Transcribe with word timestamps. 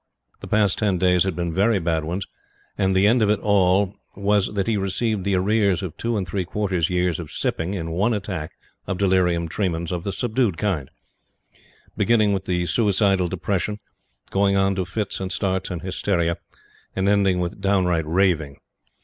The 0.39 0.47
past 0.47 0.79
ten 0.79 0.97
days 0.97 1.25
had 1.25 1.35
been 1.35 1.53
very 1.53 1.77
bad 1.77 2.03
ones, 2.03 2.25
and 2.75 2.95
the 2.95 3.05
end 3.05 3.21
of 3.21 3.29
it 3.29 3.39
all 3.41 3.93
was 4.17 4.51
that 4.55 4.65
he 4.65 4.75
received 4.75 5.23
the 5.23 5.35
arrears 5.35 5.83
of 5.83 5.95
two 5.95 6.17
and 6.17 6.27
three 6.27 6.43
quarter 6.43 6.75
years 6.79 7.19
of 7.19 7.29
sipping 7.31 7.75
in 7.75 7.91
one 7.91 8.11
attack 8.11 8.53
of 8.87 8.97
delirium 8.97 9.47
tremens 9.47 9.91
of 9.91 10.03
the 10.03 10.11
subdued 10.11 10.57
kind; 10.57 10.89
beginning 11.95 12.33
with 12.33 12.47
suicidal 12.67 13.27
depression, 13.29 13.79
going 14.31 14.55
on 14.57 14.73
to 14.73 14.85
fits 14.85 15.19
and 15.19 15.31
starts 15.31 15.69
and 15.69 15.83
hysteria, 15.83 16.37
and 16.95 17.07
ending 17.07 17.37
with 17.39 17.61
downright 17.61 18.07
raving. 18.07 18.57